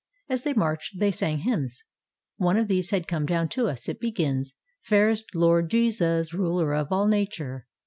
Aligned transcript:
As 0.27 0.43
they 0.43 0.53
marched, 0.53 0.97
they 0.97 1.11
sang 1.11 1.37
hymns. 1.41 1.83
One 2.37 2.57
of 2.57 2.67
these 2.67 2.89
has 2.89 3.03
come 3.07 3.27
down 3.27 3.49
to 3.49 3.67
us. 3.67 3.87
It 3.87 3.99
begins, 3.99 4.55
—"Fairest 4.89 5.35
Lord 5.35 5.69
Jesus, 5.69 6.33
Ruler 6.33 6.73
of 6.73 6.87
all 6.89 7.07
nature." 7.07 7.67